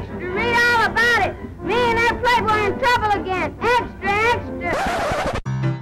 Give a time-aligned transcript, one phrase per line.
[0.00, 1.34] extra, read all about it.
[1.64, 3.54] Me and that playboy in trouble again.
[3.60, 5.80] Extra, extra.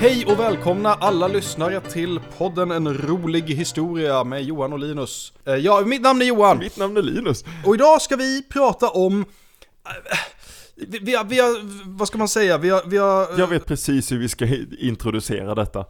[0.00, 5.32] Hej och välkomna alla lyssnare till podden En rolig historia med Johan och Linus.
[5.44, 6.58] Eh, Ja, mitt namn är Johan.
[6.58, 7.44] Mitt namn är Linus.
[7.64, 9.20] Och idag ska vi prata om...
[9.20, 10.18] eh,
[10.74, 11.60] Vi, vi, har, vi har,
[11.98, 12.58] vad ska man säga?
[12.58, 13.26] Vi har, vi har...
[13.38, 14.46] Jag vet precis hur vi ska
[14.78, 15.84] introducera detta.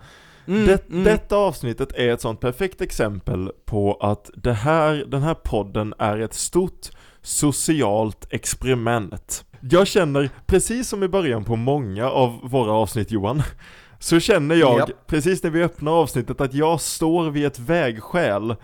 [0.47, 5.95] Det, Detta avsnittet är ett sånt perfekt exempel på att det här, den här podden
[5.99, 6.89] är ett stort
[7.23, 9.45] socialt experiment.
[9.61, 13.43] Jag känner, precis som i början på många av våra avsnitt Johan,
[13.99, 15.07] så känner jag, Japp.
[15.07, 18.55] precis när vi öppnar avsnittet, att jag står vid ett vägskäl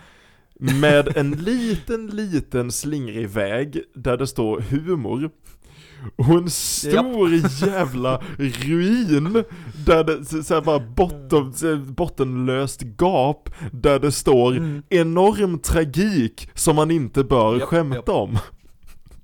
[0.60, 5.30] med en liten, liten slingrig väg där det står humor
[6.16, 7.30] och en stor
[7.68, 9.44] jävla ruin
[9.86, 16.50] där det så- så här bara botten, här bottenlöst gap där det står enorm tragik
[16.54, 17.60] som man inte bör Mm.
[17.60, 18.08] Japp, skämta japp.
[18.08, 18.38] om.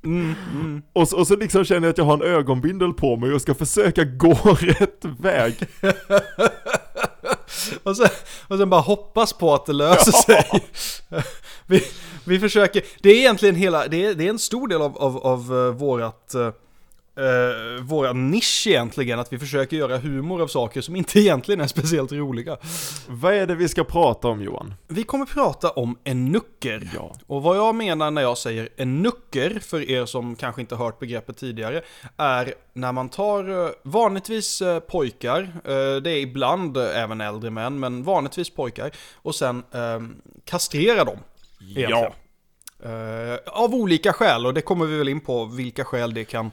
[0.05, 0.83] Mm, mm.
[0.93, 3.43] Och så, och så liksom känner jag att jag har en ögonbindel på mig och
[3.43, 5.55] ska försöka gå rätt väg.
[7.83, 8.09] Och, sen,
[8.49, 10.45] och sen bara hoppas på att det löser sig.
[11.67, 11.83] vi,
[12.25, 15.17] vi försöker, det är egentligen hela, det är, det är en stor del av, av,
[15.17, 16.35] av uh, vårat,
[17.19, 21.67] uh, våra nisch egentligen, att vi försöker göra humor av saker som inte egentligen är
[21.67, 22.57] speciellt roliga.
[23.09, 24.75] Vad är det vi ska prata om Johan?
[24.89, 26.91] Vi kommer prata om en nucker.
[26.95, 27.17] Ja.
[27.27, 30.99] Och vad jag menar när jag säger en nucker, för er som kanske inte hört
[30.99, 31.83] begreppet tidigare,
[32.17, 37.51] är när man tar eh, vanligtvis eh, pojkar, eh, det är ibland eh, även äldre
[37.51, 40.01] män, men vanligtvis pojkar, och sen eh,
[40.45, 41.19] kastrerar dem.
[41.61, 42.13] egentligen.
[42.85, 46.51] Eh, av olika skäl, och det kommer vi väl in på vilka skäl det kan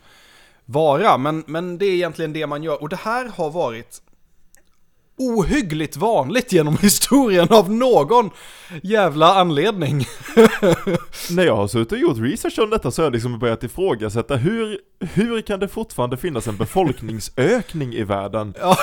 [0.72, 2.82] vara, men, men det är egentligen det man gör.
[2.82, 4.02] Och det här har varit
[5.22, 8.30] ohyggligt vanligt genom historien av någon
[8.84, 10.06] jävla anledning.
[11.30, 14.36] När jag har suttit och gjort research om detta så har jag liksom börjat ifrågasätta
[14.36, 18.54] hur, hur kan det fortfarande finnas en befolkningsökning i världen?
[18.60, 18.78] ja,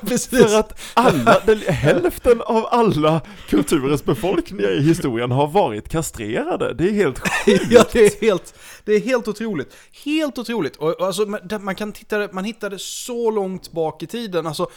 [0.00, 0.28] precis.
[0.50, 6.74] För att alla, den, hälften av alla kulturens befolkningar i historien har varit kastrerade.
[6.74, 7.62] Det är helt sjukt.
[7.70, 8.54] Ja, det är helt,
[8.84, 9.76] det är helt otroligt.
[10.04, 10.76] Helt otroligt.
[10.76, 14.70] Och, och alltså, man- man kan titta, man hittade så långt bak i tiden, alltså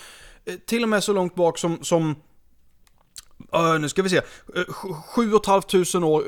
[0.66, 2.16] till och med så långt bak som, som
[3.54, 4.24] eh, nu ska vi se, eh,
[4.68, 6.24] sju- sju och ett halvt tusen år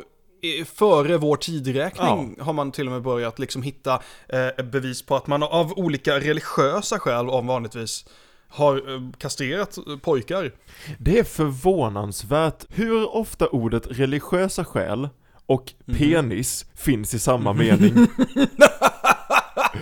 [0.60, 5.16] eh, före vår tidräkning har man till och med börjat liksom hitta eh, bevis på
[5.16, 8.06] att man av olika religiösa skäl om vanligtvis
[8.48, 10.52] har eh, kastrerat eh, pojkar.
[11.00, 15.10] Det är förvånansvärt hur ofta ordet religiösa skäl
[15.46, 17.94] och penis finns i samma mening.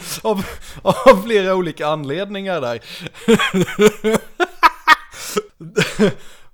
[0.23, 0.45] Av,
[0.81, 2.79] av flera olika anledningar där.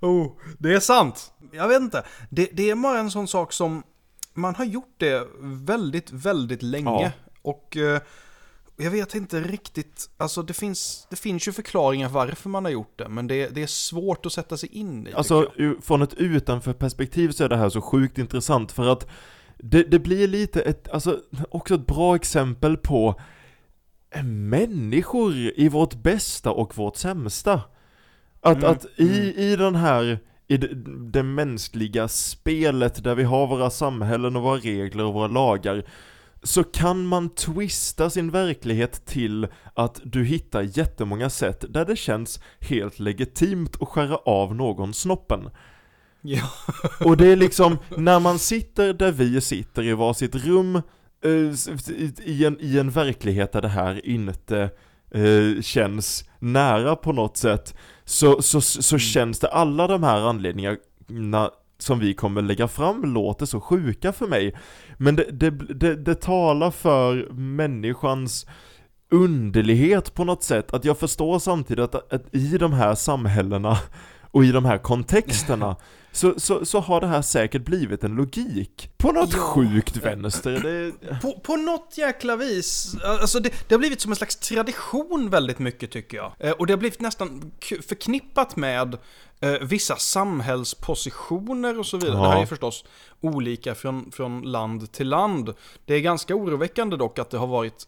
[0.00, 1.32] oh, det är sant.
[1.52, 2.04] Jag vet inte.
[2.30, 3.82] Det, det är bara en sån sak som
[4.34, 7.02] man har gjort det väldigt, väldigt länge.
[7.02, 7.10] Ja.
[7.42, 8.00] Och eh,
[8.76, 12.98] jag vet inte riktigt, alltså det finns, det finns ju förklaringar varför man har gjort
[12.98, 15.12] det, men det, det är svårt att sätta sig in i.
[15.12, 19.06] Alltså från ett utanför perspektiv så är det här så sjukt intressant för att
[19.58, 23.20] det, det blir lite ett, alltså också ett bra exempel på
[24.24, 27.60] människor i vårt bästa och vårt sämsta.
[28.40, 30.74] Att, Mm, att i, i den här, i det,
[31.12, 35.84] det mänskliga spelet där vi har våra samhällen och våra regler och våra lagar
[36.42, 42.40] så kan man twista sin verklighet till att du hittar jättemånga sätt där det känns
[42.60, 45.50] helt legitimt att skära av någon snoppen.
[46.20, 46.42] Ja.
[47.04, 50.82] Och det är liksom, när man sitter där vi sitter i varsitt rum,
[51.90, 54.70] i- i en, i en verklighet där det här inte
[55.14, 61.50] eh, känns nära på något sätt, så, så, så känns det alla de här anledningarna
[61.78, 64.54] som vi kommer lägga fram låter så sjuka för mig.
[64.98, 68.46] Men det, det, det, det talar för människans
[69.10, 73.78] underlighet på något sätt, att jag förstår samtidigt att, att i de här samhällena
[74.30, 75.76] och i de här kontexterna
[76.12, 78.90] så, så, så har det här säkert blivit en logik.
[78.96, 79.38] På något Ja.
[79.38, 80.50] sjukt vänster.
[80.60, 85.30] Det, På, på något jäkla vis, alltså det, det har blivit som en slags tradition
[85.30, 86.32] väldigt mycket tycker jag.
[86.38, 87.52] Eh, och det har blivit nästan
[87.88, 88.98] förknippat med
[89.40, 92.16] eh, vissa samhällspositioner och så vidare.
[92.16, 92.22] Ja.
[92.22, 92.84] Det här är förstås
[93.20, 95.54] olika från, från land till land.
[95.84, 97.86] Det är ganska oroväckande dock att det har varit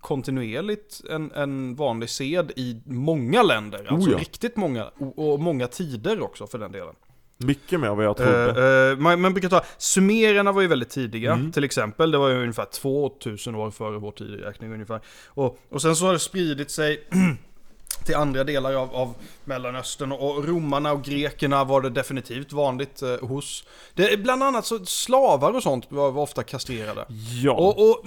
[0.00, 3.78] kontinuerligt en, en vanlig sed i många länder.
[3.78, 4.18] Alltså Oh ja.
[4.18, 6.94] riktigt många, och, och många tider också för den delen.
[7.38, 8.50] Mycket mer än vad jag trodde.
[8.86, 11.52] Eh, eh, man, man brukar ta, sumererna var ju väldigt tidiga, Mm.
[11.52, 12.10] till exempel.
[12.10, 15.00] Det var ju ungefär 2000 år före vår tideräkning ungefär.
[15.26, 17.04] Och, och sen så har det spridit sig
[18.04, 19.14] till andra delar av, av
[19.44, 23.64] Mellanöstern och romarna och grekerna var det definitivt vanligt eh, hos.
[23.94, 27.06] Det, bland annat så slavar och sånt var, var ofta kastrerade.
[27.42, 27.52] Ja.
[27.52, 28.04] Och, och,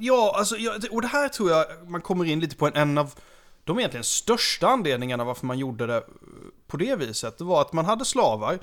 [0.00, 2.98] ja, alltså, ja, och det här tror jag man kommer in lite på en, en
[2.98, 3.14] av
[3.64, 6.02] de egentligen största anledningarna varför man gjorde det eh,
[6.66, 7.38] på det viset.
[7.38, 8.58] Det var att man hade slavar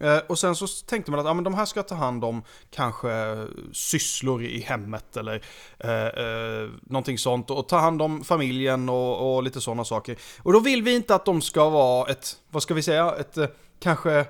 [0.00, 2.42] eh, och sen så tänkte man att ja, men de här ska ta hand om
[2.70, 5.42] kanske sysslor i hemmet eller
[5.78, 10.18] eh, eh, någonting sånt och ta hand om familjen och, och lite sådana saker.
[10.42, 13.36] Och då vill vi inte att de ska vara ett, vad ska vi säga, ett
[13.36, 13.46] eh,
[13.80, 14.26] kanske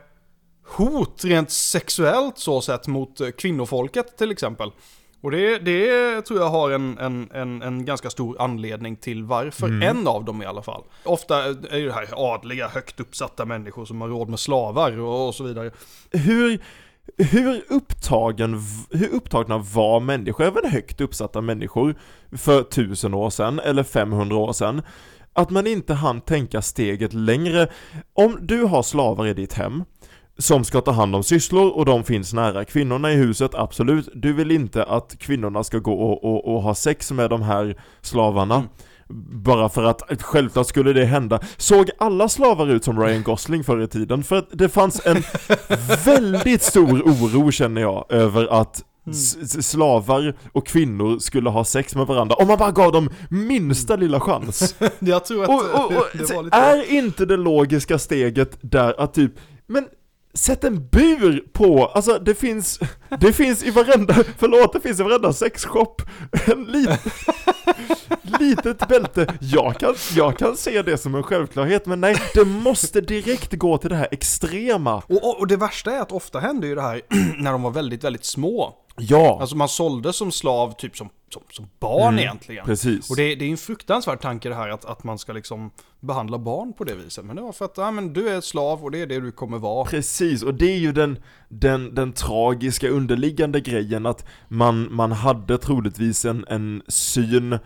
[0.67, 4.71] hot rent sexuellt så sett mot kvinnofolket till exempel.
[5.25, 9.67] Och det, det tror jag har en, en, en, en ganska stor anledning till varför.
[9.67, 9.83] Mm.
[9.83, 10.83] En av dem i alla fall.
[11.05, 15.29] Ofta är ju det här adliga, högt uppsatta människor som har råd med slavar och,
[15.29, 15.71] och så vidare.
[16.11, 16.61] Hur,
[17.17, 18.61] hur, upptagen,
[18.91, 21.95] hur upptagna var människor, även högt uppsatta människor,
[22.33, 24.83] för tusen år sedan eller 500 år sedan?
[25.33, 27.69] Att man inte hann tänka steget längre.
[28.13, 29.85] Om du har slavar i ditt hem,
[30.39, 34.09] som ska ta hand om sysslor och de finns nära kvinnorna i huset, absolut.
[34.15, 37.81] Du vill inte att kvinnorna ska gå och, och, och ha sex med de här
[38.03, 38.55] slavarna.
[38.55, 38.69] Mm.
[39.43, 41.41] Bara för att, självklart skulle det hända.
[41.57, 44.23] Såg alla slavar ut som Ryan Gosling förr i tiden?
[44.23, 45.23] För att det fanns en
[46.05, 49.47] väldigt stor oro känner jag, över att Mm.
[49.47, 54.21] slavar och kvinnor skulle ha sex med varandra om man bara gav dem minsta lilla
[54.21, 54.75] chans.
[54.99, 56.57] jag tror att och, och, och, det var lite...
[56.57, 59.33] Är inte det logiska steget där att typ,
[59.67, 59.87] men
[60.35, 62.81] Sätt en bur på, alltså det finns,
[63.21, 66.03] det finns i varenda, förlåt det finns i varenda sexshop,
[66.47, 66.91] en lit,
[68.41, 69.35] litet bälte.
[69.41, 73.79] Jag kan, jag kan se det som en självklarhet, men nej, det måste direkt gå
[73.79, 74.97] till det här extrema.
[74.97, 77.01] Och, och, och det värsta är att ofta händer ju det här
[77.43, 78.75] när de var väldigt, väldigt små.
[78.97, 79.39] Ja!
[79.41, 82.65] Alltså man sålde som slav typ som, som, som barn mm, egentligen.
[82.65, 83.11] Precis.
[83.11, 85.71] Och det, det är en fruktansvärd tanke det här att, att man ska liksom
[86.01, 87.25] behandla barn på det viset.
[87.25, 89.33] Men det var för att, ja men du är slav och det är det du
[89.33, 89.85] kommer vara.
[89.85, 95.59] Precis, och det är ju den, den, den tragiska underliggande grejen att man, man hade
[95.59, 97.59] troligtvis en, en syn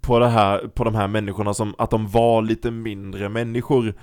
[0.00, 3.94] på, det här, på de här människorna som att de var lite mindre människor.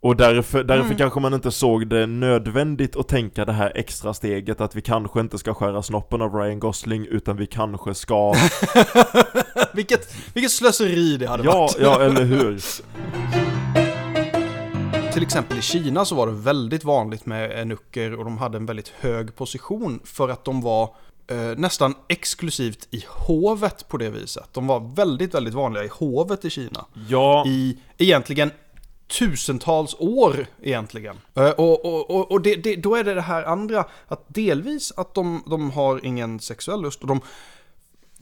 [0.00, 0.96] Och därför, därför mm.
[0.96, 5.20] kanske man inte såg det nödvändigt att tänka det här extra steget att vi kanske
[5.20, 8.34] inte ska skära snoppen av Ryan Gosling utan vi kanske ska
[9.74, 12.60] vilket, vilket slöseri det hade ja, varit Ja, eller hur?
[15.12, 18.66] Till exempel i Kina så var det väldigt vanligt med enucker och de hade en
[18.66, 20.94] väldigt hög position för att de var
[21.30, 24.48] eh, nästan exklusivt i hovet på det viset.
[24.52, 26.84] De var väldigt, väldigt vanliga i hovet i Kina.
[27.08, 27.44] Ja.
[27.46, 28.50] I egentligen
[29.08, 31.16] tusentals år egentligen.
[31.34, 34.92] Eh, och, och, och, och det, det, då är det det här andra, att delvis
[34.96, 37.20] att de, de har ingen sexuell lust och de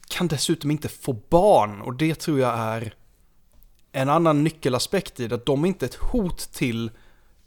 [0.09, 2.95] kan dessutom inte få barn och det tror jag är
[3.93, 6.91] en annan nyckelaspekt i det, att de är inte ett hot till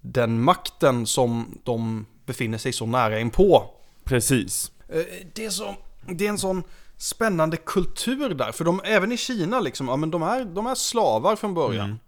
[0.01, 3.69] den makten som de befinner sig så nära in på.
[4.03, 4.71] Precis.
[4.87, 5.03] Eh,
[5.33, 5.75] det är, så,
[6.07, 6.63] det är en sån
[6.97, 10.75] spännande kultur där, för de, även i Kina liksom, ja men de är, de är
[10.75, 11.85] slavar från början.
[11.85, 11.99] Mm.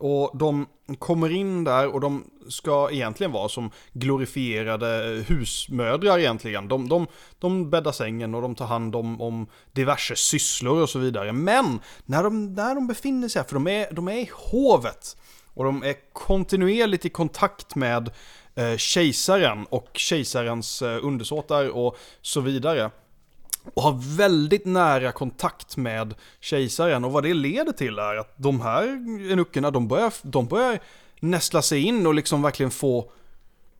[0.00, 0.66] Och de
[0.98, 6.68] kommer in där och de ska egentligen vara som glorifierade husmödrar egentligen.
[6.68, 7.06] De, de,
[7.38, 11.32] de bäddar sängen och de tar hand om, om diverse sysslor och så vidare.
[11.32, 15.16] Men när de, när de befinner sig här, för de är, de är i hovet
[15.54, 18.10] och de är kontinuerligt i kontakt med
[18.54, 22.90] eh, kejsaren och kejsarens eh, undersåtar och så vidare
[23.74, 27.04] och har väldigt nära kontakt med kejsaren.
[27.04, 28.84] Och vad det leder till är att de här
[29.32, 30.78] enuckerna, de börjar, de börjar
[31.20, 33.12] nästla sig in och liksom verkligen få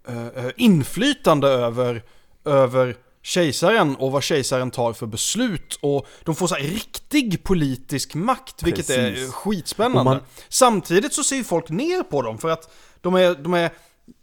[0.08, 2.02] uh, inflytande över,
[2.44, 5.78] över kejsaren och vad kejsaren tar för beslut.
[5.82, 9.28] Och de får så här riktig politisk makt, vilket Precis.
[9.28, 10.10] är skitspännande.
[10.10, 10.20] Man...
[10.48, 13.70] Samtidigt så ser folk ner på dem för att de är, de är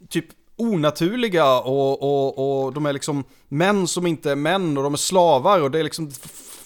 [0.08, 0.26] typ
[0.58, 4.98] onaturliga och, och, och de är liksom män som inte är män och de är
[4.98, 6.10] slavar och det är liksom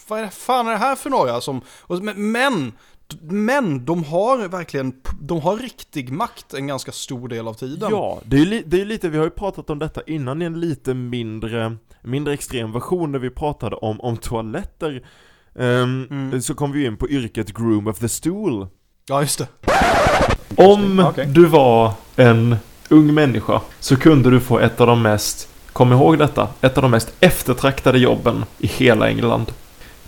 [0.08, 2.72] vad är det, fan är det här för några som, och, men,
[3.20, 7.90] men de har verkligen, de har riktig makt en ganska stor del av tiden.
[7.90, 10.44] Ja, det är, li, det är lite, vi har ju pratat om detta innan i
[10.44, 15.06] en lite mindre, mindre extrem version när vi pratade om, om toaletter.
[15.54, 16.42] Um, mm.
[16.42, 18.66] Så kom vi in på yrket groom of the stool.
[19.08, 19.48] Ja, just det.
[20.56, 21.26] Om okay.
[21.26, 22.56] du var en
[22.92, 26.82] ung människa så kunde du få ett av de mest, kom ihåg detta, ett av
[26.82, 29.52] de mest eftertraktade jobben i hela England.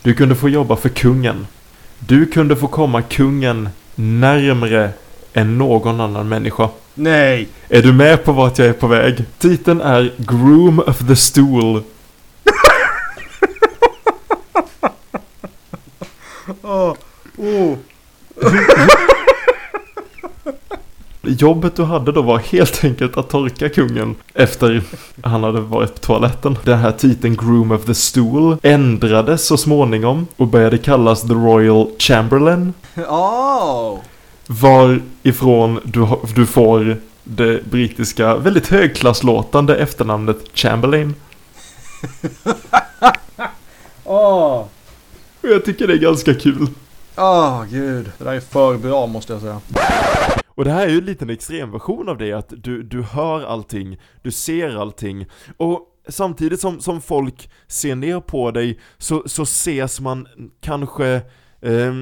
[0.01, 1.47] Du kunde få jobba för kungen.
[1.99, 4.89] Du kunde få komma kungen närmre
[5.33, 6.69] än någon annan människa.
[6.93, 7.47] Nej!
[7.69, 9.25] Är du med på vart jag är på väg?
[9.37, 11.83] Titeln är Groom of the Stool.
[16.61, 16.93] oh.
[17.37, 17.77] Oh.
[21.29, 24.83] jobbet du hade då var helt enkelt att torka kungen efter
[25.23, 26.57] han hade varit på toaletten.
[26.63, 31.87] Den här titeln Groom of the Stool ändrades så småningom och började kallas The Royal
[31.99, 32.73] Chamberlain.
[32.95, 33.99] Oh.
[34.47, 41.13] Varifrån du, du får det brittiska väldigt högklasslåtande efternamnet Chamberlain.
[44.03, 44.65] Åh,
[45.41, 46.67] Och jag tycker det är ganska kul.
[47.17, 48.11] åh gud.
[48.17, 49.59] Det där är för bra måste jag säga.
[50.55, 53.97] Och det här är ju en liten extremversion av det, att du, du hör allting,
[54.21, 55.25] du ser allting,
[55.57, 60.27] och samtidigt som, som folk ser ner på dig så, så ses man
[60.61, 61.07] kanske
[61.61, 61.93] eh,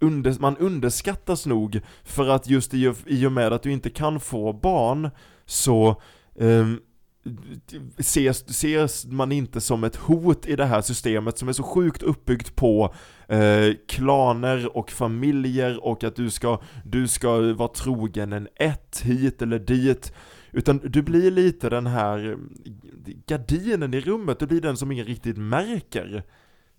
[0.00, 3.90] under, man underskattas nog för att just i, och- i och med att du inte
[3.90, 5.10] kan få barn
[5.46, 5.88] så
[6.38, 6.66] eh,
[7.98, 12.02] ses, ses man inte som ett hot i det här systemet som är så sjukt
[12.02, 12.94] uppbyggt på
[13.28, 19.42] eh, klaner och familjer och att du ska, du ska vara trogen en ett hit
[19.42, 20.12] eller dit.
[20.52, 22.36] Utan du blir lite den här eh,
[23.26, 26.22] gardinen i rummet, du blir den som ingen riktigt märker.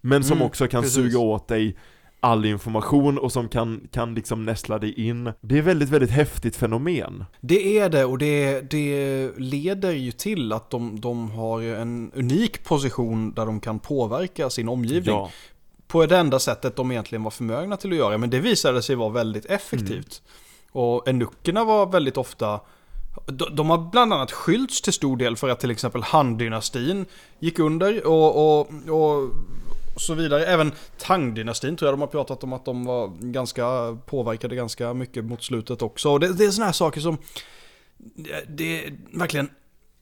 [0.02, 0.96] Men som Mm, också kan precis.
[0.96, 1.78] suga åt dig
[2.20, 5.32] all information och som kan, kan liksom nästla dig in.
[5.42, 7.26] Det är väldigt, väldigt häftigt fenomen.
[7.42, 12.64] Det är det och det, det leder ju till att de, de har en unik
[12.64, 15.16] position där de kan påverka sin omgivning.
[15.16, 15.30] Ja.
[15.88, 18.18] På det enda sättet de egentligen var förmögna till att göra.
[18.18, 20.22] Men det visade sig vara väldigt effektivt.
[20.72, 22.60] Och enuckerna var väldigt ofta
[23.26, 27.06] de, de har bland annat skyllts till stor del för att till exempel Han-dynastin
[27.40, 29.32] gick under och, och, och
[29.96, 30.46] så vidare.
[30.46, 35.26] Även Tang-dynastin tror jag de har pratat om att de var ganska påverkade ganska mycket
[35.26, 36.10] mot slutet också.
[36.10, 37.18] Och det, det är sådana här saker som
[38.48, 39.50] det är verkligen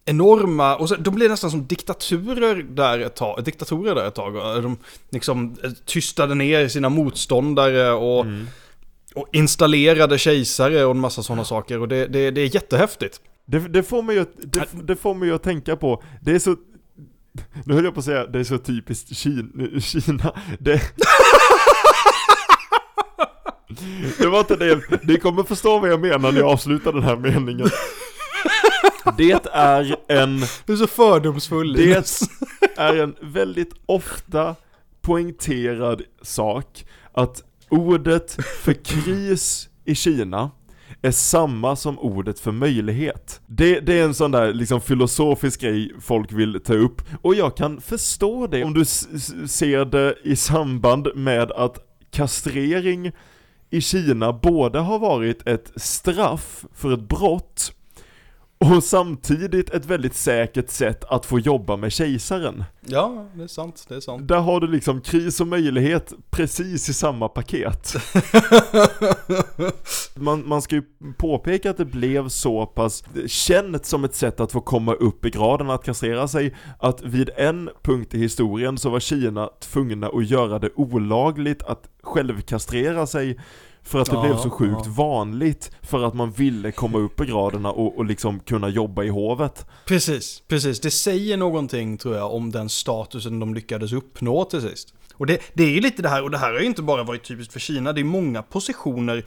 [0.06, 4.34] enorma, och så, de blev nästan som diktaturer där ett tag, diktatorer där ett tag.
[4.64, 4.78] De
[5.10, 8.48] liksom eh, tystade ner sina motståndare och, Mm.
[9.16, 11.80] och installerade kejsare och en massa sådana saker.
[11.80, 13.22] Och det, det, det är jättehäftigt.
[13.46, 16.40] Det, det, får mig ju, att- det, det får mig att tänka på, det är
[16.40, 16.56] så
[17.66, 20.34] Nu höll jag på att säga, det är så typiskt Kina, Kina.
[20.60, 20.82] Det,
[24.18, 27.16] det var inte det, ni kommer förstå vad jag menar när jag avslutar den här
[27.16, 27.70] meningen
[29.18, 32.08] Det är en, Du är så fördomsfull det
[32.78, 34.56] är en väldigt ofta
[35.02, 40.52] poängterad sak Att ordet för kris i Kina
[41.02, 43.42] är samma som ordet för möjlighet.
[43.48, 47.58] Det, det är en sån där liksom filosofisk grej folk vill ta upp, och jag
[47.58, 48.86] kan förstå det om du
[49.48, 51.78] ser det i samband med att
[52.12, 53.12] kastrering
[53.70, 57.75] i Kina både har varit ett straff för ett brott
[58.72, 62.64] och samtidigt ett väldigt säkert sätt att få jobba med kejsaren.
[62.86, 63.86] Ja, det är sant.
[63.88, 64.28] Det är sant.
[64.28, 67.94] Där har du liksom kris och möjlighet precis i samma paket.
[70.16, 70.84] Man, man ska ju
[71.18, 75.30] påpeka att det blev så pass känt som ett sätt att få komma upp i
[75.30, 80.30] graden att kastrera sig, att vid en punkt i historien så var Kina tvungna att
[80.30, 83.40] göra det olagligt att självkastrera sig
[83.86, 84.92] för att det Ja, blev så sjukt ja.
[84.98, 89.10] vanligt för att man ville komma upp i graderna och, och liksom kunna jobba i
[89.10, 89.66] hovet.
[89.86, 90.80] Precis, precis.
[90.80, 94.94] Det säger någonting tror jag om den statusen de lyckades uppnå till sist.
[95.18, 97.04] Och det, det är ju lite det här, och det här har ju inte bara
[97.04, 99.26] varit typiskt för Kina, det är många positioner,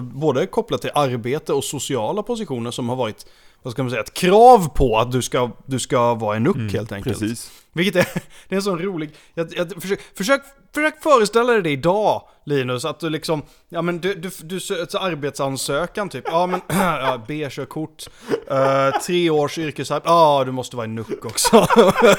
[0.00, 3.26] både kopplat till arbete och sociala positioner som har varit,
[3.62, 6.72] vad ska man säga, ett krav på att du ska, du ska vara en nuck
[6.72, 7.18] helt enkelt.
[7.18, 7.50] Precis.
[7.72, 8.08] Vilket är,
[8.48, 9.10] det är en sån rolig...
[9.34, 10.42] Jag, jag, försök, försök,
[10.74, 13.42] försök föreställa dig det idag, Linus, att du liksom...
[13.68, 14.56] Ja men du, du, du
[14.98, 16.24] arbetsansökan typ.
[16.26, 21.56] Ja men, ja, B-körkort, uh, tre års yrkesarbete, ja du måste vara en nuck också.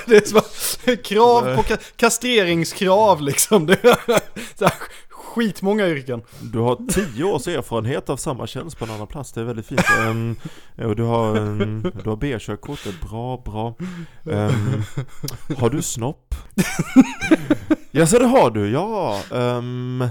[0.05, 0.41] det är så,
[1.03, 3.65] krav på ka, kastreringskrav liksom.
[3.65, 3.81] Det,
[4.55, 4.73] så här,
[5.39, 6.21] skitmånga yrken.
[6.41, 9.65] Du har tio års erfarenhet av samma tjänst på en annan plats, det är väldigt
[9.65, 9.81] fint.
[10.07, 10.35] Um,
[10.85, 13.75] och du har, um, du har B-körkort, det är bra, bra.
[14.23, 14.83] Um,
[15.57, 16.35] har du snopp?
[17.91, 19.21] Ja, så det har du, ja.
[19.31, 20.03] Um,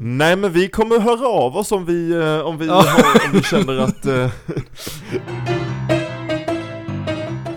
[0.00, 2.74] nej men vi kommer höra av oss om vi, eh, om vi, Ja.
[2.74, 4.06] har, om vi känner att...
[4.06, 4.30] eh,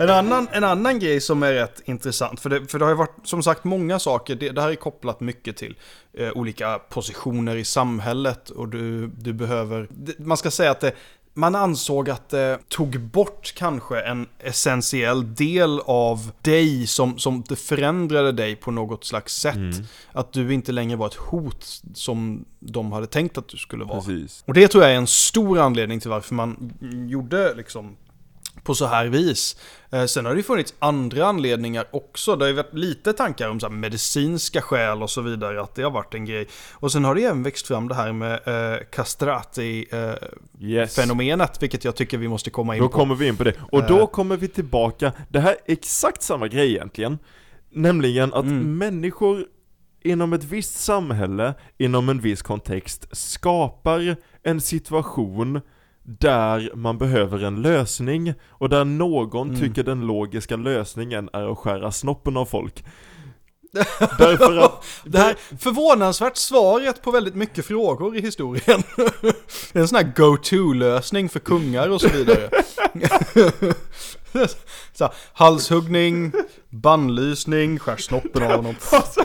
[0.09, 2.97] En annan, en annan grej som är rätt intressant, för det, för det har ju
[2.97, 5.75] varit som sagt många saker, det, det här är kopplat mycket till
[6.13, 10.91] eh, olika positioner i samhället och du, du behöver, det, man ska säga att det,
[11.37, 17.55] man ansåg att det tog bort kanske en essentiell del av dig som, som det
[17.55, 19.55] förändrade dig på något slags sätt.
[19.55, 19.83] Mm.
[20.11, 24.01] Att du inte längre var ett hot som de hade tänkt att du skulle vara.
[24.01, 24.43] precis.
[24.47, 26.73] Och det tror jag är en stor anledning till varför man
[27.09, 27.97] gjorde liksom
[28.63, 29.57] på så här vis.
[29.91, 32.35] Eh, sen har det ju funnits andra anledningar också.
[32.35, 35.83] Det har ju varit lite tankar om så medicinska skäl och så vidare, att det
[35.83, 36.47] har varit en grej.
[36.73, 41.63] Och sen har det ju även växt fram det här med eh, castrati-fenomenet, Yes.
[41.63, 42.93] vilket jag tycker vi måste komma in Då på.
[42.97, 43.53] kommer vi in på det.
[43.71, 44.07] Och då Eh.
[44.07, 47.17] kommer vi tillbaka, det här är exakt samma grej egentligen.
[47.71, 48.77] Nämligen att Mm.
[48.77, 49.45] människor
[50.03, 55.61] inom ett visst samhälle, inom en viss kontext, skapar en situation
[56.05, 59.61] där man behöver en lösning och där någon Mm.
[59.61, 62.83] tycker den logiska lösningen är att skära snoppen av folk.
[64.17, 68.83] Därför att Det här förvånansvärt svaret på väldigt mycket frågor i historien.
[69.73, 72.49] Det är en sån här go-to-lösning för kungar och så vidare.
[74.93, 76.31] Så halshuggning,
[76.69, 78.75] bannlysning, skär snoppen av honom.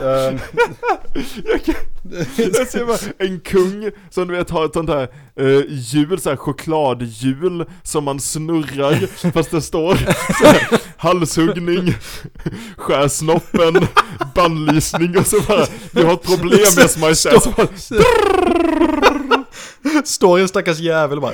[0.03, 0.39] Ehm,
[1.45, 1.75] Jag, kan,
[2.35, 5.07] jag ser bara en kung som du vet har ett sånt här
[5.39, 11.95] uh, hjul, så här chokladhjul som man snurrar fast det står så här, halshuggning,
[12.77, 13.87] skär snoppen,
[14.35, 17.67] bannlysning och så bara Vi har ett problem med majestät, så bara,
[20.05, 21.33] Står en stackars jävel och bara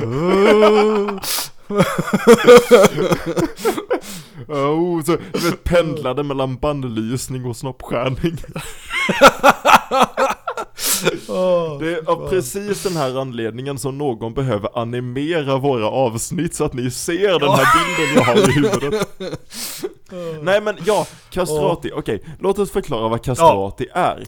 [4.48, 8.38] oh, så du vet pendlade mellan bannlysning och snoppskärning.
[11.80, 16.74] Det är av precis den här anledningen som någon behöver animera våra avsnitt så att
[16.74, 19.10] ni ser den här bilden jag har i huvudet.
[20.44, 24.24] Nej men ja, castrati, okej, låt oss förklara vad castrati är.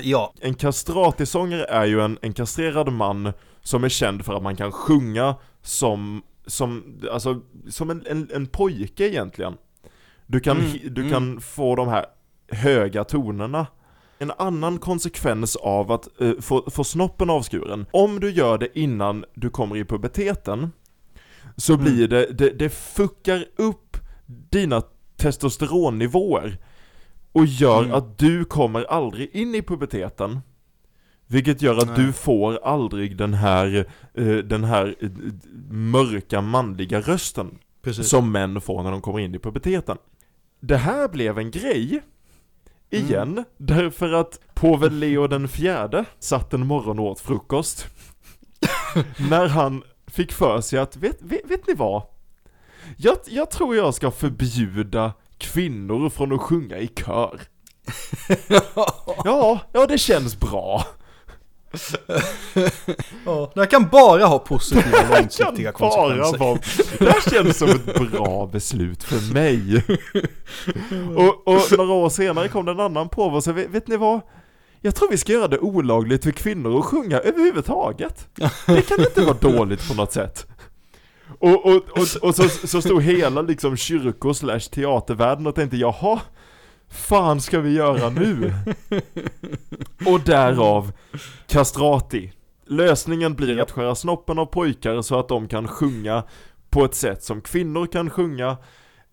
[0.00, 3.32] Ja, En castrati-sångare är ju en, en kastrerad man
[3.62, 8.46] som är känd för att man kan sjunga som, som, alltså, som en, en, en
[8.46, 9.56] pojke egentligen.
[10.26, 11.12] Du kan, Mm, du mm.
[11.12, 12.06] kan få de här
[12.48, 13.66] höga tonerna.
[14.18, 19.24] En annan konsekvens av att eh, få, få snoppen avskuren, om du gör det innan
[19.34, 20.70] du kommer i puberteten,
[21.56, 21.84] så Mm.
[21.84, 23.96] blir det, det, det fuckar upp
[24.50, 24.82] dina
[25.16, 26.58] testosteronnivåer
[27.32, 27.94] och gör Mm.
[27.94, 30.40] att du kommer aldrig in i puberteten.
[31.26, 32.06] Vilket gör att Nej.
[32.06, 35.08] du får aldrig den här, eh, den här eh,
[35.70, 38.08] mörka manliga rösten precis.
[38.08, 39.96] som män får när de kommer in i puberteten.
[40.60, 42.02] Det här blev en grej,
[42.90, 47.86] igen, därför att påve Leo den fjärde satt en morgon och åt frukost.
[49.30, 52.02] när han fick för sig att, vet, vet, vet ni vad?
[52.96, 57.40] Jag, jag tror jag ska förbjuda kvinnor från att sjunga i kör.
[59.24, 60.84] Ja, ja det känns bra.
[63.24, 66.38] Ja, det här kan bara ha positiva Det långsiktiga kan bara konsekvenser.
[66.38, 66.58] vara,
[66.98, 69.84] det här känns som ett bra beslut för mig.
[71.16, 73.96] Och, och några år senare kom det en annan på och sa, vet, vet ni
[73.96, 74.20] vad?
[74.80, 78.28] Jag tror vi ska göra det olagligt för kvinnor att sjunga överhuvudtaget.
[78.66, 80.46] Det kan inte vara dåligt på något sätt.
[81.38, 86.20] Och, och, och, och så, så stod hela liksom kyrko slash teatervärlden och tänkte jaha,
[86.90, 88.54] fan ska vi göra nu?
[90.06, 90.92] Och därav
[91.46, 92.32] kastrati.
[92.66, 96.22] Lösningen blir att skära snoppen av pojkar så att de kan sjunga
[96.70, 98.56] på ett sätt som kvinnor kan sjunga,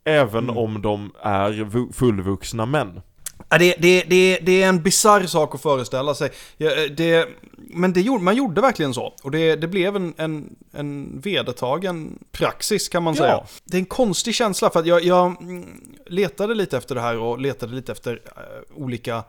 [0.03, 0.57] även Mm.
[0.57, 3.01] om de är vu- fullvuxna män.
[3.49, 6.31] Det, det, det, det är en bizarr sak att föreställa sig.
[6.57, 9.13] Eh, det, men det gjorde, man gjorde verkligen så.
[9.23, 13.21] Och det, det blev en, en, en vedertagen praxis kan man Ja.
[13.23, 13.43] säga.
[13.63, 17.17] Det är en konstig känsla för att jag, jag mm, letade lite efter det här
[17.17, 19.23] och letade lite efter eh, olika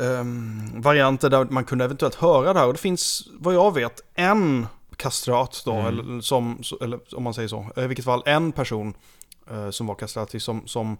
[0.00, 2.66] ehm, varianter där man kunde eventuellt höra det här.
[2.66, 5.86] Och det finns, vad jag vet, en kastrat då, Mm.
[5.86, 7.66] eller, som, eller om man säger så.
[7.76, 8.94] I vilket fall en person
[9.50, 10.96] eh, som var kastrati som, som eh,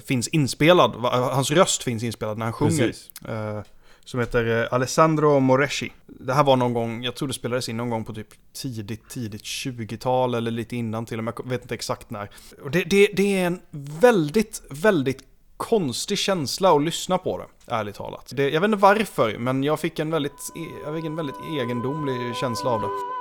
[0.00, 0.90] finns inspelad.
[1.12, 2.94] Hans röst finns inspelad när han sjunger.
[3.28, 3.62] Eh,
[4.04, 5.92] som heter eh, Alessandro Moreschi.
[6.06, 9.08] Det här var någon gång, jag tror det spelades in någon gång på typ tidigt,
[9.08, 12.30] tidigt 20-tal eller lite innan till och med, jag vet inte exakt när.
[12.62, 13.60] Och det, det, det är en
[14.00, 15.24] väldigt, väldigt
[15.56, 18.32] konstig känsla att lyssna på det, ärligt talat.
[18.36, 21.36] Det, jag vet inte varför, men jag fick en väldigt, e- jag fick en väldigt
[21.60, 23.15] egendomlig känsla av det.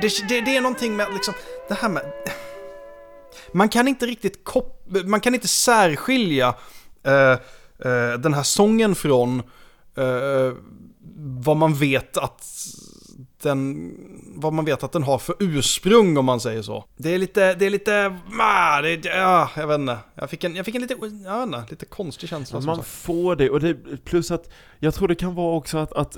[0.00, 1.34] Det, det, det, är någonting med liksom,
[1.68, 2.02] det här med...
[3.52, 6.54] Man kan inte riktigt kop- man kan inte särskilja
[7.06, 7.32] eh,
[7.84, 9.42] eh, den här sången från
[9.96, 10.52] eh,
[11.16, 12.44] vad man vet att
[13.42, 13.90] den,
[14.34, 16.84] vad man vet att den har för ursprung om man säger så.
[16.96, 19.98] Det är lite, det är lite, ah, det, ja, jag vet inte.
[20.14, 22.76] Jag fick en, jag fick en lite, jag vet inte, lite konstig känsla Ja, man
[22.76, 22.88] sagt.
[22.88, 26.14] får det, och det, plus att jag tror det kan vara också att, att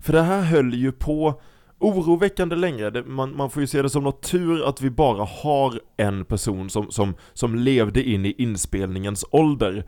[0.00, 1.42] för det här höll ju på
[1.82, 5.24] oroväckande länge, det, man, man får ju se det som något tur att vi bara
[5.24, 9.84] har en person som, som, som levde in i inspelningens ålder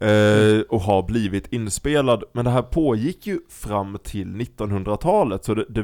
[0.00, 5.64] eh, och har blivit inspelad, men det här pågick ju fram till 1900-talet, så det,
[5.68, 5.80] det,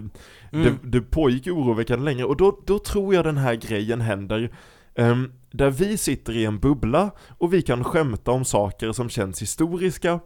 [0.53, 0.65] Mm.
[0.65, 4.51] det, det pågick oroväckande länge, och då, då tror jag den här grejen händer
[4.95, 9.43] ehm, där vi sitter i en bubbla och vi kan skämta om saker som känns
[9.43, 10.21] historiska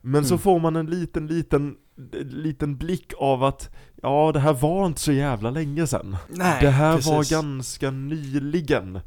[0.00, 0.38] Men så Mm.
[0.38, 1.76] får man en liten, liten,
[2.22, 6.70] liten blick av att Ja, det här var inte så jävla länge sedan Nej, Det
[6.70, 7.10] här precis.
[7.12, 9.00] var ganska nyligen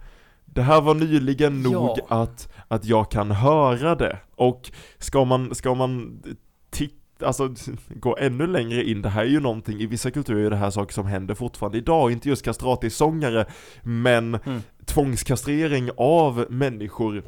[0.46, 2.06] Det här var nyligen nog Ja.
[2.08, 6.24] att, att jag kan höra det Och ska man, ska man
[6.70, 7.54] titta, alltså
[7.96, 10.70] gå ännu längre in, det här är ju någonting, i vissa kulturer är det här
[10.70, 13.46] saker som händer fortfarande idag, inte just kastratissångare
[13.84, 14.62] Men Mm.
[14.86, 17.24] tvångskastrering av människor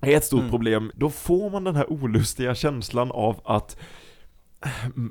[0.00, 0.50] är ett stort Mm.
[0.50, 3.76] problem, då får man den här olustiga känslan av att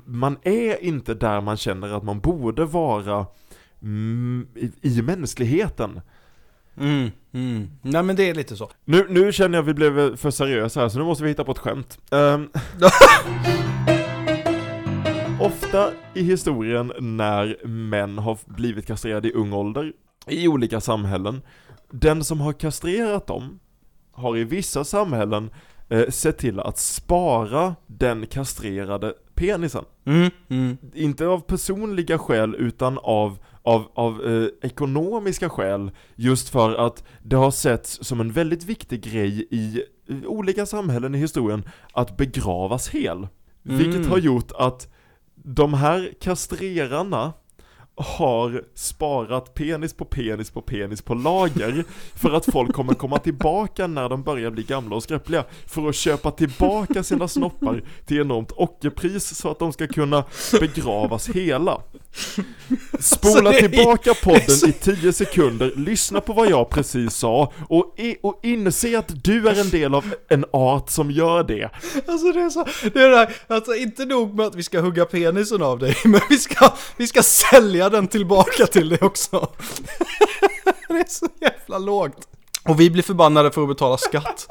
[0.04, 3.26] man är inte där man känner att man borde vara
[3.82, 6.00] mm, i, i mänskligheten.
[6.76, 7.70] Mm, mm.
[7.82, 8.70] Nej men det är lite så.
[8.84, 11.44] Nu, nu känner jag att vi blev för seriösa här, så nu måste vi hitta
[11.44, 11.98] på ett skämt.
[12.10, 12.48] Ehm,
[15.40, 19.92] ofta i historien när män har blivit kastrerade i ung ålder,
[20.26, 21.42] i olika samhällen,
[21.90, 23.58] den som har kastrerat dem
[24.12, 25.50] har i vissa samhällen
[25.88, 29.84] eh, sett till att spara den kastrerade penisen.
[30.04, 30.76] Mm, mm.
[30.94, 37.36] Inte av personliga skäl utan av, av, av eh, ekonomiska skäl Just för att det
[37.36, 39.82] har setts som en väldigt viktig grej i
[40.26, 43.28] olika samhällen i historien Att begravas hel
[43.62, 44.10] Vilket Mm.
[44.10, 44.88] har gjort att
[45.34, 47.32] de här kastrerarna
[47.98, 53.86] har sparat penis på penis på penis på lager för att folk kommer komma tillbaka
[53.86, 58.52] när de börjar bli gamla och skröpliga för att köpa tillbaka sina snoppar till enormt
[58.56, 60.24] ockerpris så att de ska kunna
[60.60, 61.80] begravas hela.
[63.00, 67.52] Spola är- tillbaka är så- podden i 10 sekunder, lyssna på vad jag precis sa
[67.68, 71.70] och, i, och inse att du är en del av en art som gör det.
[72.06, 74.80] Alltså det är så, det är det här, alltså inte nog med att vi ska
[74.80, 79.38] hugga penisen av dig, men vi ska, vi ska sälja den tillbaka till dig också.
[80.88, 82.28] det är så jävla lågt.
[82.68, 84.46] Och vi blir förbannade för att betala skatt.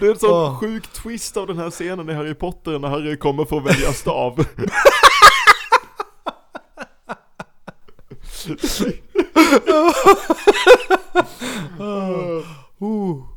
[0.00, 3.16] Det är en sån sjuk twist av den här scenen i Harry Potter när Harry
[3.16, 4.40] kommer få välja stav.
[11.80, 12.44] Uh.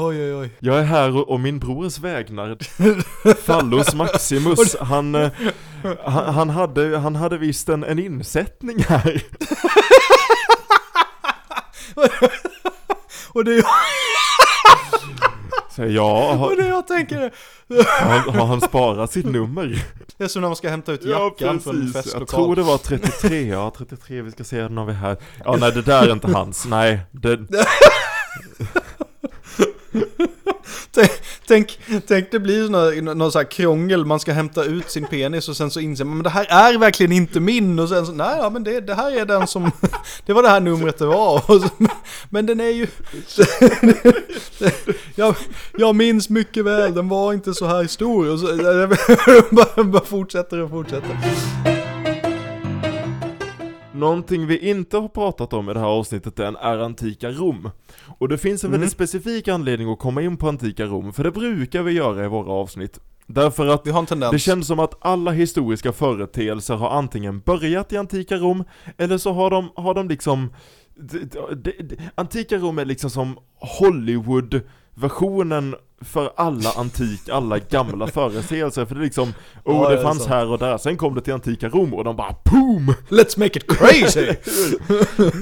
[0.00, 0.50] Oj oj oj.
[0.58, 2.58] Jag är här och, och min brors vägnar.
[3.42, 5.30] Fallus Maximus, han, eh,
[6.04, 9.22] han, han hade, han hade visst en, en insättning här.
[13.32, 13.62] Och det,
[15.76, 17.32] Så ja, och har, det jag tänker är,
[18.04, 19.84] har, har han sparat sitt nummer?
[20.16, 22.44] det är som när man ska hämta ut Ja jackan från en precis, jag festlokal.
[22.44, 25.16] tror det var 33, ja 33, vi ska se, den har vi här.
[25.44, 27.00] Ja nej det där är inte hans, nej.
[27.10, 27.36] Det,
[31.48, 35.48] Tänk, tänk, det blir någon, någon sån här krångel, man ska hämta ut sin penis
[35.48, 38.12] och sen så inser man men det här är verkligen inte min och sen så
[38.12, 39.70] nej ja men det, det här är den som,
[40.26, 41.34] det var det här numret det var.
[41.50, 41.68] Och så,
[42.30, 42.86] men den är ju,
[45.14, 45.36] jag,
[45.78, 48.46] jag minns mycket väl, den var inte så här stor och så
[49.50, 51.87] bara, bara fortsätter och fortsätter.
[53.98, 57.70] Någonting vi inte har pratat om i det här avsnittet än är antika Rom.
[58.18, 58.80] Och det finns en Mm.
[58.80, 62.28] väldigt specifik anledning att komma in på antika Rom, för det brukar vi göra i
[62.28, 63.00] våra avsnitt.
[63.26, 63.84] Därför att
[64.32, 68.64] det känns som att alla historiska företeelser har antingen börjat i antika Rom,
[68.96, 70.50] eller så har de, har de liksom
[72.14, 73.38] Antika Rom är liksom som
[73.80, 74.60] Hollywood
[74.94, 79.28] versionen för alla antik, alla gamla företeelser, för det är liksom
[79.64, 80.30] Oh Ja, det fanns sant.
[80.30, 82.94] här och där, sen kom det till antika Rom och de bara POOM!
[83.08, 84.26] Let's make it crazy!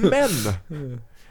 [0.11, 0.55] Men!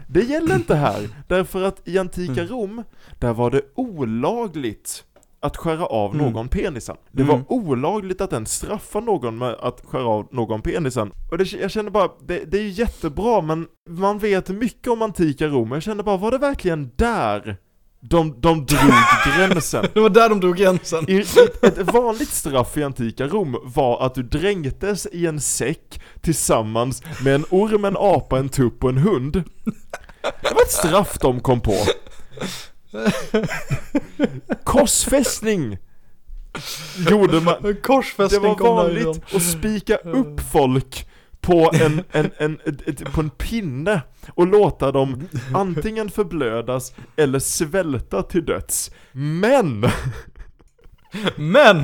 [0.08, 2.48] Det gäller inte här, därför att i antika Mm.
[2.48, 2.84] Rom,
[3.20, 5.04] där var det olagligt
[5.46, 6.26] att skära av Mm.
[6.26, 6.96] någon penisen.
[7.12, 7.36] Det Mm.
[7.36, 11.12] var olagligt att ens straffa någon med att skära av någon penisen.
[11.32, 15.48] Och det, jag känner bara, det, det är jättebra men man vet mycket om antika
[15.48, 17.58] Rom, jag känner bara, var det verkligen där
[18.00, 18.92] de, de drog
[19.38, 19.86] gränsen?
[19.94, 21.10] Det var där de drog gränsen.
[21.10, 21.18] I,
[21.62, 27.36] ett vanligt straff i antika Rom var att du dränktes i en säck tillsammans med
[27.36, 29.34] en orm, en apa, en tupp och en hund.
[30.22, 31.76] Det var ett straff de kom på.
[34.64, 35.78] Korsfästning
[37.10, 41.08] gjorde man, korsfästning det var vanligt att spika upp folk
[41.42, 42.60] på en, en, en,
[43.14, 44.02] på en pinne
[44.34, 48.92] och låta dem antingen förblödas eller svälta till döds.
[49.12, 49.90] Men!
[51.36, 51.84] Men!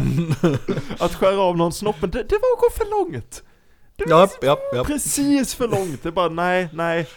[0.99, 3.43] Att skära av någon snoppen, det, det var att gå för långt!
[3.95, 4.83] Det var Ja, ja, ja.
[4.83, 7.07] precis för långt, det är bara nej, nej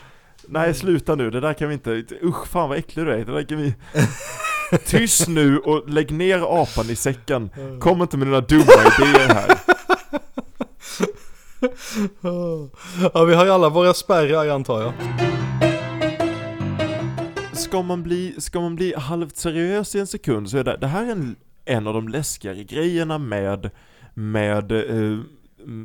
[0.49, 3.33] Nej sluta nu, det där kan vi inte, usch fan vad äcklig du är, det
[3.33, 3.75] där kan vi
[4.87, 7.51] Tyst nu och lägg ner apan i säcken.
[7.81, 9.59] Kom inte med dina dumma idéer här.
[13.15, 14.93] Ja, vi har ju alla våra spärrar antar jag.
[17.53, 20.87] Ska man bli, ska man bli halvt seriös i en sekund så är det, det
[20.87, 23.71] här är en, en av de läskigare grejerna med,
[24.15, 25.19] med eh,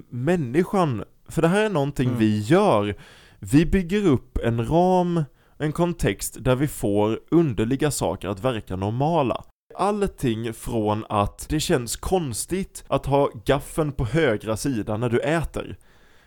[0.09, 1.03] människan.
[1.29, 2.19] För det här är någonting Mm.
[2.19, 2.95] vi gör
[3.39, 5.23] Vi bygger upp en ram,
[5.57, 9.43] en kontext där vi får underliga saker att verka normala.
[9.75, 15.77] Allting från att det känns konstigt att ha gaffeln på högra sidan när du äter.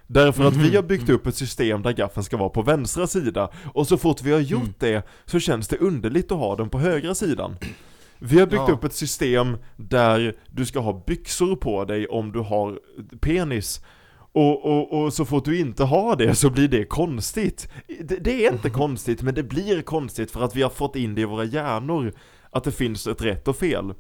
[0.07, 3.51] Därför att vi har byggt upp ett system där gaffeln ska vara på vänstra sida.
[3.75, 4.75] Och så fort vi har gjort Mm.
[4.79, 7.57] det så känns det underligt att ha den på högra sidan.
[8.19, 8.73] Vi har byggt Ja.
[8.75, 12.79] upp ett system där du ska ha byxor på dig om du har
[13.21, 13.81] penis
[14.33, 17.69] och, och, och så fort du inte har det så blir det konstigt
[18.01, 21.15] Det, det är inte konstigt men det blir konstigt för att vi har fått in
[21.15, 22.13] det i våra hjärnor
[22.51, 23.95] Att det finns ett rätt och fel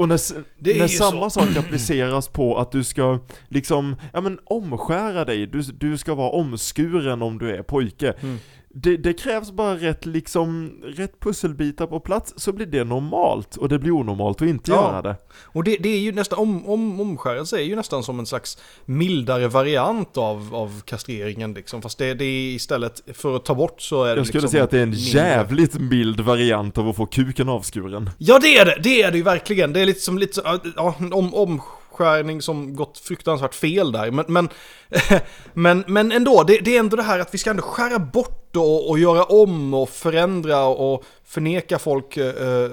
[0.00, 1.40] och när, när samma så.
[1.40, 6.30] sak appliceras på att du ska liksom, ja men omskära dig, du, du ska vara
[6.30, 8.14] omskuren om du är pojke.
[8.20, 8.38] Mm.
[8.74, 13.68] Det, det krävs bara rätt liksom, rätt pusselbitar på plats så blir det normalt och
[13.68, 14.76] det blir onormalt att inte Ja.
[14.76, 15.16] göra det.
[15.42, 18.58] Och det, det är ju nästan, om, om, omskärelse är ju nästan som en slags
[18.84, 21.82] mildare variant av, av kastreringen liksom.
[21.82, 24.50] Fast det, det är istället, för att ta bort så är det Jag skulle liksom
[24.52, 25.10] säga att det är en mindre.
[25.20, 28.10] jävligt mild variant av att få kuken avskuren.
[28.18, 29.72] Ja det är det, det är det ju verkligen.
[29.72, 30.40] Det är lite som lite
[30.76, 31.34] ja, om,
[31.90, 34.10] omskärning som gått fruktansvärt fel där.
[34.10, 34.48] Men, men,
[35.52, 38.56] men, men ändå, det, det är ändå det här att vi ska ändå skära bort
[38.56, 42.70] och, och göra om och förändra och förneka folk eh,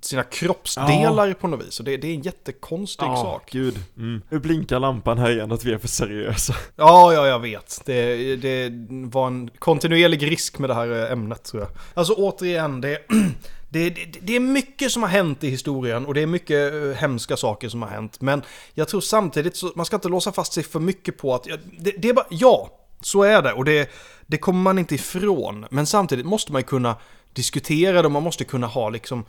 [0.00, 1.78] sina kroppsdelar på något vis.
[1.78, 3.50] Och det, det är en jättekonstig Ja, sak.
[3.52, 3.78] gud.
[3.96, 4.22] Mm.
[4.28, 6.54] Nu blinkar lampan här igen att vi är för seriösa.
[6.76, 7.82] Ja, ja, jag vet.
[7.84, 8.70] Det, det
[9.10, 11.70] var en kontinuerlig risk med det här eh, ämnet tror jag.
[11.94, 12.98] Alltså återigen, det,
[13.70, 16.90] det, det, det är mycket som har hänt i historien och det är mycket eh,
[16.90, 18.20] hemska saker som har hänt.
[18.20, 18.42] Men
[18.74, 21.56] jag tror samtidigt så man ska inte låsa fast sig för mycket på att, ja,
[21.78, 23.90] det, det är bara, ja, så är det och det,
[24.26, 25.66] det kommer man inte ifrån.
[25.70, 26.96] Men samtidigt måste man ju kunna
[27.32, 29.24] diskutera det och man måste kunna ha liksom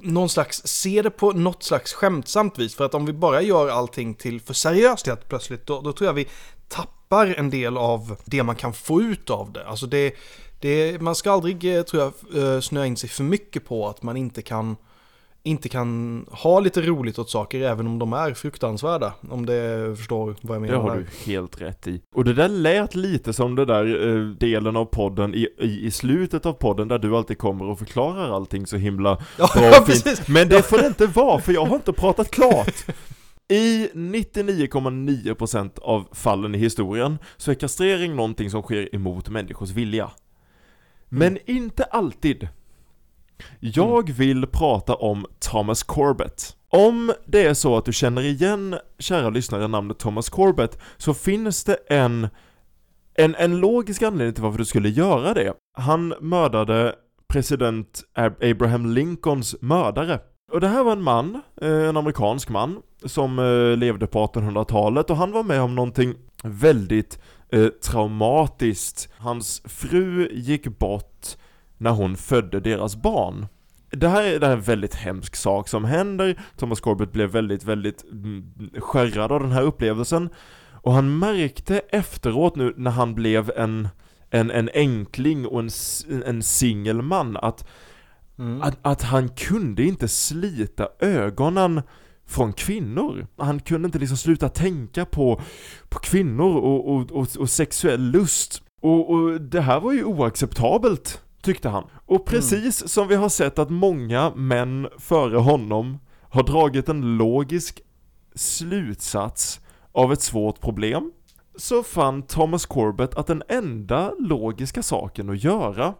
[0.00, 2.74] någon slags, se det på något slags skämtsamt vis.
[2.74, 6.06] För att om vi bara gör allting till för seriöst helt plötsligt, då, då tror
[6.06, 6.28] jag vi
[6.68, 9.66] tappar en del av det man kan få ut av det.
[9.66, 10.14] Alltså det,
[10.60, 14.02] det man ska aldrig, eh, tror jag, eh, snöa in sig för mycket på att
[14.02, 14.76] man inte kan
[15.46, 19.14] inte kan ha lite roligt åt saker även om de är fruktansvärda.
[19.30, 20.74] Om det förstår vad jag menar.
[20.74, 22.02] Det har du helt rätt i.
[22.14, 25.90] Och det där lät lite som det där eh, delen av podden i, i, i
[25.90, 29.74] slutet av podden där du alltid kommer och förklarar allting så himla Ja, bra och
[29.74, 29.86] fint.
[29.86, 30.28] precis.
[30.28, 32.74] Men det får det inte vara, för jag har inte pratat klart.
[33.48, 40.10] I 99,9% av fallen i historien så är kastrering någonting som sker emot människors vilja.
[41.08, 42.48] Men inte alltid.
[43.60, 46.56] Jag vill prata om Thomas Corbett.
[46.68, 51.64] Om det är så att du känner igen, kära lyssnare, namnet Thomas Corbett, så finns
[51.64, 52.28] det en,
[53.14, 55.52] en, en logisk anledning till varför du skulle göra det.
[55.78, 56.94] Han mördade
[57.28, 60.20] president Ab- Abraham Lincolns mördare.
[60.52, 65.10] Och det här var en man, eh, en amerikansk man, som eh, levde på 1800-talet
[65.10, 66.14] och han var med om någonting
[66.44, 67.18] väldigt
[67.52, 69.08] eh, traumatiskt.
[69.18, 71.36] Hans fru gick bort
[71.78, 73.46] när hon födde deras barn.
[73.90, 76.40] Det här, är, det här är en väldigt hemsk sak som händer.
[76.56, 80.28] Thomas Corbett blev väldigt, väldigt mm, skärrad av den här upplevelsen.
[80.72, 83.88] Och han märkte efteråt nu när han blev en,
[84.30, 85.70] en, en enkling och en,
[86.26, 87.66] en singelman att,
[88.38, 88.62] Mm.
[88.62, 91.82] att, att han kunde inte slita ögonen
[92.26, 93.26] från kvinnor.
[93.36, 95.40] Han kunde inte liksom sluta tänka på,
[95.88, 98.62] på kvinnor och, och, och, och sexuell lust.
[98.80, 101.84] Och, och det här var ju oacceptabelt, tyckte han.
[102.06, 105.98] Och precis som vi har sett att många män före honom
[106.30, 107.80] har dragit en logisk
[108.34, 109.60] slutsats
[109.92, 111.12] av ett svårt problem,
[111.56, 115.94] så fann Thomas Corbett att den enda logiska saken att göra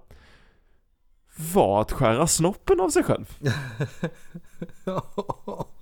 [1.55, 3.39] var att skära snoppen av sig själv.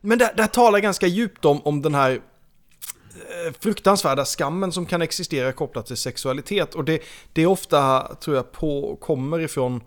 [0.00, 4.86] Men det, det här talar ganska djupt om, om den här eh, fruktansvärda skammen som
[4.86, 6.74] kan existera kopplat till sexualitet.
[6.74, 9.80] Och det, det är ofta, tror jag, på, kommer ifrån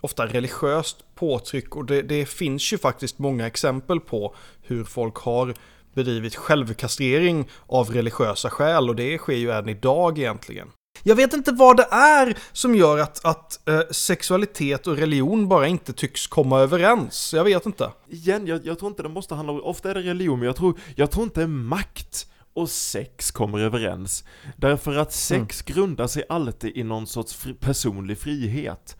[0.00, 5.54] ofta religiöst påtryck och det, det finns ju faktiskt många exempel på hur folk har
[5.94, 10.68] bedrivit självkastrering av religiösa skäl och det sker ju även idag egentligen.
[11.06, 15.68] Jag vet inte vad det är som gör att, att eh, sexualitet och religion bara
[15.68, 17.34] inte tycks komma överens.
[17.34, 17.90] Jag vet inte.
[18.08, 20.56] Igen, jag, jag tror inte det måste handla om, ofta är det religion, men jag
[20.56, 24.24] tror, jag tror inte makt och sex kommer överens.
[24.56, 25.74] Därför att sex mm.
[25.74, 28.96] grundar sig alltid i någon sorts fri, personlig frihet.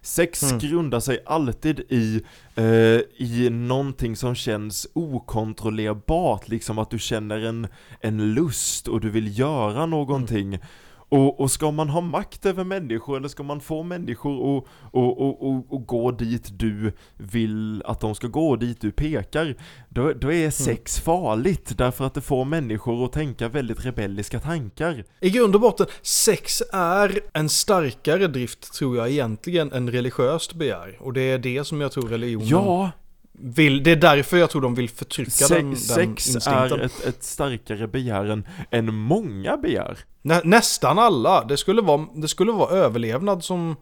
[0.00, 0.58] Sex mm.
[0.58, 2.22] grundar sig alltid i,
[2.54, 7.66] eh, i någonting som känns okontrollerbart, liksom att du känner en,
[8.00, 10.48] en lust och du vill göra någonting.
[10.48, 10.66] Mm.
[11.08, 15.18] Och, och ska man ha makt över människor eller ska man få människor att och,
[15.18, 19.54] och, och, och gå dit du vill att de ska gå, dit du pekar,
[19.88, 21.04] då, då är sex mm.
[21.04, 25.04] farligt därför att det får människor att tänka väldigt rebelliska tankar.
[25.20, 30.96] I grund och botten, sex är en starkare drift tror jag egentligen än religiöst begär.
[31.00, 32.92] Och det är det som jag tror religionen ja
[33.40, 37.04] vill, det är därför jag tror de vill förtrycka Se den, den Sex är ett,
[37.06, 39.98] ett starkare begär än, än många begär.
[40.22, 41.44] Nä, nästan alla.
[41.44, 43.76] Det skulle vara, det skulle vara överlevnad som,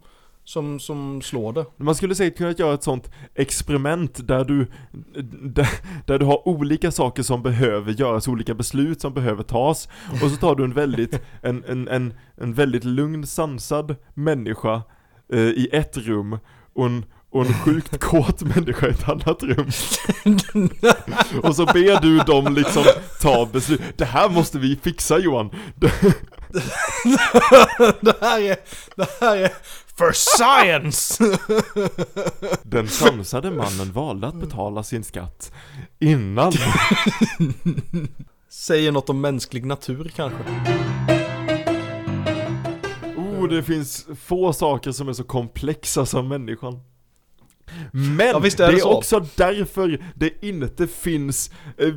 [0.45, 1.67] som, som slår det.
[1.77, 4.67] Man skulle säkert kunna göra ett sånt experiment där du,
[5.43, 5.69] där,
[6.07, 9.89] där, du har olika saker som behöver göras, olika beslut som behöver tas.
[10.23, 14.83] Och så tar du en väldigt, en, en, en, en väldigt lugn, sansad människa
[15.33, 16.39] eh, i ett rum
[16.75, 19.67] och en och en sjukt kåt människa i ett annat rum.
[21.43, 22.85] och så ber du dem liksom
[23.21, 23.81] ta beslut.
[23.97, 25.51] Det här måste vi fixa Johan.
[28.01, 28.57] det här är,
[28.97, 29.53] det här är
[29.99, 31.39] for science!
[32.63, 35.53] Den sansade mannen valde att betala sin skatt
[35.99, 36.53] innan.
[38.49, 40.43] Säger något om mänsklig natur kanske.
[43.17, 46.81] Oh, det finns få saker som är så komplexa som människan.
[47.93, 51.95] Men ja, det, är, det är också därför det inte finns eh,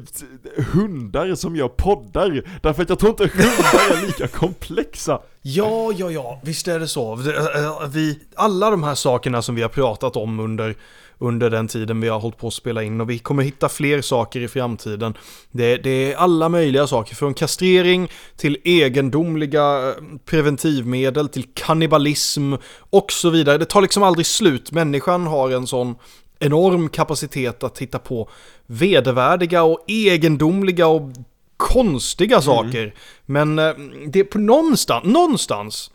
[0.73, 2.43] hundar som gör poddar.
[2.61, 5.19] Därför att jag tror inte hundar är lika komplexa.
[5.41, 7.13] Ja, ja, ja, visst är det så.
[7.13, 10.75] Eh, vi, alla de här sakerna som vi har pratat om under
[11.19, 14.01] under den tiden vi har hållit på att spela in och vi kommer hitta fler
[14.01, 15.17] saker i framtiden.
[15.51, 19.93] Det, det är alla möjliga saker, från kastrering till egendomliga eh,
[20.25, 22.53] preventivmedel till kannibalism
[22.89, 23.57] och så vidare.
[23.57, 24.71] Det tar liksom aldrig slut.
[24.71, 25.95] Människan har en sån
[26.39, 28.29] enorm kapacitet att hitta på
[28.65, 31.11] vedervärdiga och egendomliga och
[31.57, 32.41] konstiga mm.
[32.41, 32.93] saker.
[33.25, 33.73] Men eh,
[34.07, 35.91] det är på någonstans, någonstans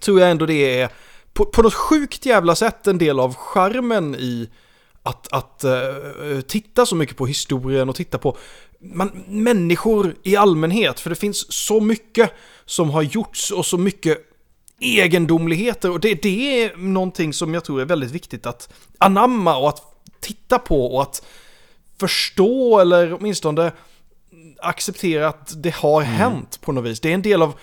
[0.00, 0.88] tror jag ändå det är
[1.34, 4.48] på, på något sjukt jävla sätt en del av charmen i
[5.02, 8.36] att, att uh, titta så mycket på historien och titta på
[8.80, 11.00] man, människor i allmänhet.
[11.00, 12.32] För det finns så mycket
[12.64, 14.18] som har gjorts och så mycket
[14.80, 15.90] egendomligheter.
[15.90, 19.82] Och det, det är någonting som jag tror är väldigt viktigt att anamma och att
[20.20, 21.26] titta på och att
[21.98, 23.72] förstå eller åtminstone
[24.58, 26.14] acceptera att det har mm.
[26.14, 27.00] hänt på något vis.
[27.00, 27.54] Det är en del av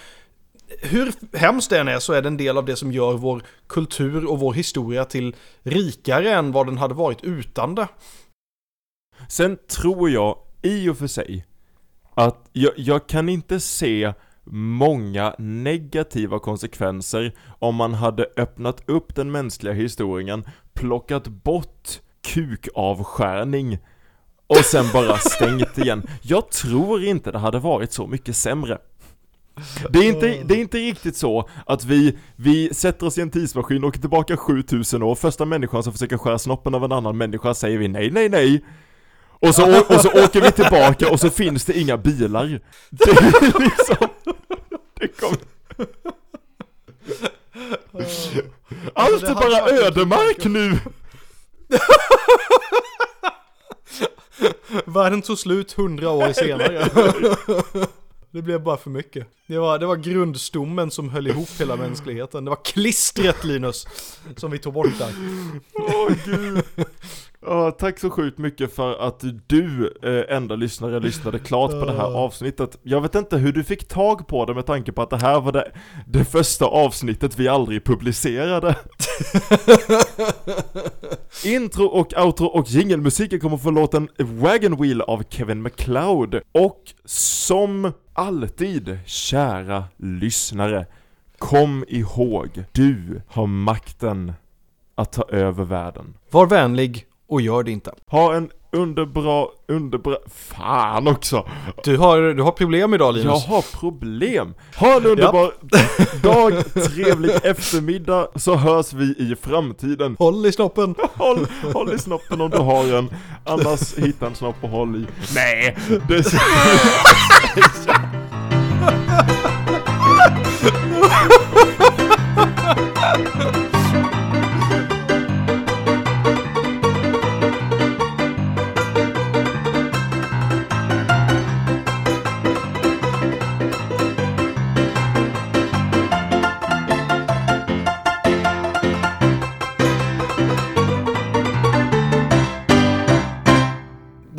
[0.79, 3.43] hur hemskt det än är så är det en del av det som gör vår
[3.67, 7.87] kultur och vår historia till rikare än vad den hade varit utan det.
[9.27, 11.45] Sen tror jag i och för sig
[12.13, 19.31] att jag, jag kan inte se många negativa konsekvenser om man hade öppnat upp den
[19.31, 23.77] mänskliga historien, plockat bort kukavskärning
[24.47, 26.03] och sen bara stängt igen.
[26.21, 28.77] Jag tror inte det hade varit så mycket sämre.
[29.89, 33.31] Det är, inte, det är inte riktigt så att vi, vi sätter oss i en
[33.31, 37.17] tidsmaskin och åker tillbaka 7000 år, första människan som försöker skära snoppen av en annan
[37.17, 38.65] människa säger vi nej, nej, nej.
[39.29, 42.61] Och så, och så åker vi tillbaka och så finns det inga bilar.
[42.89, 44.07] Det är liksom...
[44.99, 45.37] Det kommer...
[48.93, 50.79] Allt är bara ödemark nu!
[54.85, 56.89] Världen tog slut hundra år senare.
[58.33, 59.27] Det blev bara för mycket.
[59.47, 62.45] Det var, det var grundstommen som höll ihop hela mänskligheten.
[62.45, 63.87] Det var klistret Linus,
[64.35, 65.13] som vi tog bort där.
[65.73, 66.63] Åh oh, gud.
[67.45, 71.91] Ja, tack så sjukt mycket för att du, eh, enda lyssnare, lyssnade klart på det
[71.91, 72.77] här avsnittet.
[72.83, 75.41] Jag vet inte hur du fick tag på det med tanke på att det här
[75.41, 75.71] var det,
[76.07, 78.75] det första avsnittet vi aldrig publicerade.
[81.45, 86.41] Intro och outro och jingelmusiken kommer få låten Wagon Wheel av Kevin MacLeod.
[86.51, 87.91] Och som
[88.21, 90.85] alltid, kära lyssnare,
[91.37, 94.33] kom ihåg, du har makten
[94.95, 96.17] att ta över världen.
[96.29, 97.93] Var vänlig och gör det inte.
[98.07, 100.15] Ha en underbra, underbra,
[100.55, 101.47] fan också!
[101.83, 103.45] Du har, du har problem idag Jag Linus.
[103.45, 104.53] har problem!
[104.75, 105.53] Ha en underbar
[106.21, 110.15] dag, trevlig eftermiddag, så hörs vi i framtiden.
[110.19, 110.95] Håll i snoppen.
[111.13, 113.09] Håll, håll i snoppen om du har en,
[113.45, 115.05] annars hitta en snopp och håll i.
[115.35, 116.23] Nej, det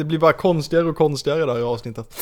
[0.02, 2.14] Det blir bara konstigare och konstigare där i avsnittet.